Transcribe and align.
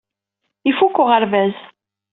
Ifuk 0.69 0.95
uɣerbaz. 1.01 1.55